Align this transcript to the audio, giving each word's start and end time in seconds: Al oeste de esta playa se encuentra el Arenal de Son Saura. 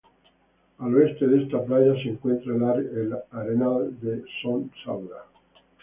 Al 0.79 0.95
oeste 0.95 1.27
de 1.27 1.43
esta 1.43 1.63
playa 1.63 1.93
se 2.01 2.09
encuentra 2.09 2.55
el 2.73 3.15
Arenal 3.29 3.95
de 4.01 4.23
Son 4.41 4.71
Saura. 4.83 5.25